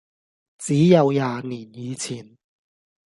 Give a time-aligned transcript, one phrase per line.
[0.57, 2.35] 只有廿年以前，